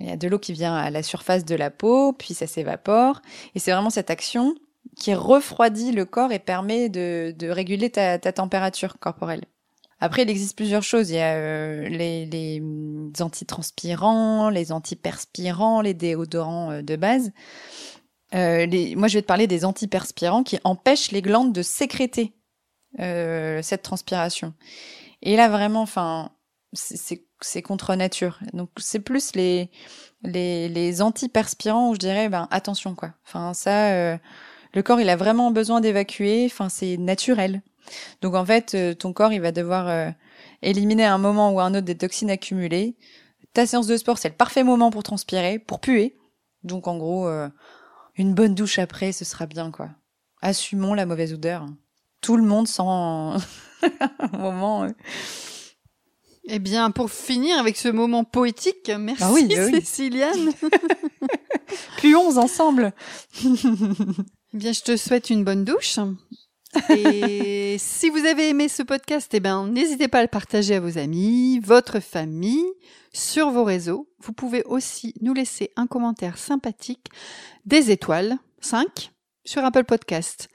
il 0.00 0.08
y 0.08 0.10
a 0.10 0.16
de 0.16 0.28
l'eau 0.28 0.38
qui 0.38 0.52
vient 0.52 0.74
à 0.74 0.90
la 0.90 1.02
surface 1.02 1.44
de 1.44 1.54
la 1.54 1.70
peau, 1.70 2.12
puis 2.12 2.34
ça 2.34 2.46
s'évapore. 2.46 3.22
Et 3.54 3.58
c'est 3.58 3.72
vraiment 3.72 3.90
cette 3.90 4.10
action 4.10 4.54
qui 4.96 5.14
refroidit 5.14 5.92
le 5.92 6.04
corps 6.04 6.32
et 6.32 6.38
permet 6.38 6.88
de, 6.88 7.34
de 7.38 7.48
réguler 7.48 7.90
ta, 7.90 8.18
ta, 8.18 8.32
température 8.32 8.98
corporelle. 8.98 9.44
Après, 10.00 10.22
il 10.22 10.30
existe 10.30 10.56
plusieurs 10.56 10.82
choses. 10.82 11.10
Il 11.10 11.16
y 11.16 11.20
a 11.20 11.34
euh, 11.34 11.88
les, 11.88 12.26
les 12.26 12.62
antitranspirants, 13.20 14.50
les 14.50 14.72
antiperspirants, 14.72 15.80
les 15.80 15.94
déodorants 15.94 16.72
euh, 16.72 16.82
de 16.82 16.96
base. 16.96 17.30
Euh, 18.34 18.66
moi, 18.96 19.08
je 19.08 19.18
vais 19.18 19.22
te 19.22 19.26
parler 19.26 19.46
des 19.46 19.64
antiperspirants 19.64 20.42
qui 20.42 20.58
empêchent 20.64 21.10
les 21.10 21.22
glandes 21.22 21.52
de 21.52 21.62
sécréter 21.62 22.32
euh, 23.00 23.60
cette 23.62 23.82
transpiration. 23.82 24.54
Et 25.22 25.36
là, 25.36 25.48
vraiment, 25.48 25.82
enfin, 25.82 26.32
c'est 26.72 27.62
contre 27.62 27.94
nature. 27.94 28.38
Donc, 28.52 28.70
c'est 28.78 29.00
plus 29.00 29.34
les, 29.34 29.70
les, 30.22 30.68
les 30.68 31.02
antiperspirants 31.02 31.90
où 31.90 31.94
je 31.94 31.98
dirais, 31.98 32.28
ben, 32.28 32.48
attention, 32.50 32.94
quoi. 32.94 33.12
Enfin, 33.26 33.54
ça, 33.54 34.16
le 34.74 34.82
corps, 34.82 35.00
il 35.00 35.08
a 35.10 35.16
vraiment 35.16 35.50
besoin 35.50 35.80
d'évacuer. 35.80 36.46
Enfin, 36.46 36.68
c'est 36.68 36.96
naturel. 36.96 37.62
Donc 38.20 38.34
en 38.34 38.44
fait, 38.44 38.74
euh, 38.74 38.94
ton 38.94 39.12
corps, 39.12 39.32
il 39.32 39.40
va 39.40 39.52
devoir 39.52 39.88
euh, 39.88 40.10
éliminer 40.62 41.04
à 41.04 41.14
un 41.14 41.18
moment 41.18 41.52
ou 41.52 41.60
à 41.60 41.64
un 41.64 41.74
autre 41.74 41.86
des 41.86 41.96
toxines 41.96 42.30
accumulées. 42.30 42.96
Ta 43.54 43.66
séance 43.66 43.86
de 43.86 43.96
sport, 43.96 44.18
c'est 44.18 44.30
le 44.30 44.34
parfait 44.34 44.64
moment 44.64 44.90
pour 44.90 45.02
transpirer, 45.02 45.58
pour 45.58 45.80
puer. 45.80 46.16
Donc 46.64 46.86
en 46.86 46.96
gros, 46.96 47.26
euh, 47.26 47.48
une 48.16 48.34
bonne 48.34 48.54
douche 48.54 48.78
après, 48.78 49.12
ce 49.12 49.24
sera 49.24 49.46
bien 49.46 49.70
quoi. 49.70 49.90
Assumons 50.40 50.94
la 50.94 51.06
mauvaise 51.06 51.32
odeur. 51.32 51.66
Tout 52.20 52.36
le 52.36 52.42
monde 52.42 52.68
sent 52.68 52.82
un 52.82 53.38
moment. 54.38 54.88
Eh 56.44 56.58
bien, 56.58 56.90
pour 56.90 57.10
finir 57.10 57.58
avec 57.58 57.76
ce 57.76 57.88
moment 57.88 58.24
poétique, 58.24 58.90
merci 58.98 59.22
ah 59.24 59.32
oui, 59.32 59.46
bah 59.48 59.70
Céciliane. 59.70 60.52
Puons 61.98 62.36
ensemble. 62.36 62.92
Eh 64.54 64.58
bien, 64.58 64.72
je 64.72 64.82
te 64.82 64.98
souhaite 64.98 65.30
une 65.30 65.44
bonne 65.44 65.64
douche. 65.64 65.98
Et 66.90 67.76
si 67.78 68.08
vous 68.08 68.24
avez 68.24 68.48
aimé 68.48 68.68
ce 68.68 68.82
podcast, 68.82 69.32
eh 69.34 69.40
ben, 69.40 69.66
n'hésitez 69.66 70.08
pas 70.08 70.18
à 70.18 70.22
le 70.22 70.28
partager 70.28 70.74
à 70.76 70.80
vos 70.80 70.98
amis, 70.98 71.58
votre 71.60 72.00
famille, 72.00 72.66
sur 73.12 73.50
vos 73.50 73.64
réseaux. 73.64 74.08
Vous 74.20 74.32
pouvez 74.32 74.62
aussi 74.64 75.14
nous 75.20 75.34
laisser 75.34 75.70
un 75.76 75.86
commentaire 75.86 76.38
sympathique, 76.38 77.08
des 77.66 77.90
étoiles, 77.90 78.38
5, 78.60 79.12
sur 79.44 79.64
Apple 79.64 79.84
Podcast. 79.84 80.48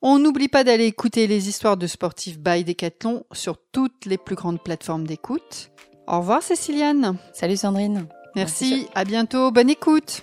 On 0.00 0.18
n'oublie 0.18 0.48
pas 0.48 0.64
d'aller 0.64 0.86
écouter 0.86 1.26
les 1.26 1.48
histoires 1.48 1.76
de 1.76 1.86
sportifs 1.86 2.38
by 2.38 2.64
Decathlon 2.64 3.24
sur 3.32 3.58
toutes 3.72 4.06
les 4.06 4.18
plus 4.18 4.36
grandes 4.36 4.62
plateformes 4.62 5.06
d'écoute. 5.06 5.70
Au 6.06 6.20
revoir 6.20 6.42
Céciliane. 6.42 7.18
Salut 7.34 7.56
Sandrine. 7.56 8.06
Merci, 8.36 8.86
à 8.94 9.04
bientôt, 9.04 9.50
bonne 9.50 9.70
écoute. 9.70 10.22